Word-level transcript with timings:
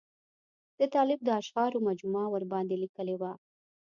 د 0.79 0.81
طالب 0.95 1.19
د 1.23 1.29
اشعارو 1.39 1.85
مجموعه 1.87 2.27
ورباندې 2.31 2.75
لیکلې 2.83 3.15
وه. 3.21 3.31